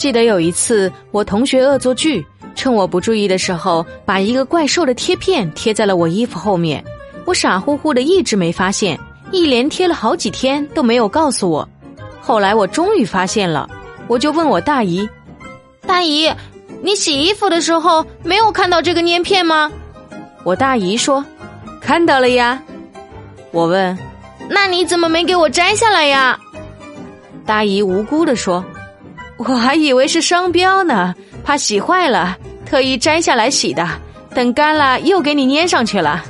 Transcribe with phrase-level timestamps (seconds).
[0.00, 6.82] 记得有一次，我同学恶作剧，趁我不注意的时候，把一个怪兽的贴片贴在了我衣服后面。
[7.26, 8.98] 我傻乎乎的一直没发现，
[9.30, 11.68] 一连贴了好几天都没有告诉我。
[12.18, 13.68] 后来我终于发现了，
[14.08, 15.06] 我就问我大姨
[15.86, 16.32] ：“大姨，
[16.80, 19.70] 你洗衣服的时候没有看到这个粘片吗？”
[20.44, 21.22] 我大姨说
[21.78, 22.58] ：“看到了呀。”
[23.52, 23.98] 我问
[24.48, 26.40] ：“那你怎么没给我摘下来呀？”
[27.44, 28.64] 大姨无辜的说。
[29.48, 32.36] 我还以为是商标呢，怕洗坏了，
[32.66, 33.88] 特意摘下来洗的。
[34.34, 36.22] 等干了又给你粘上去了。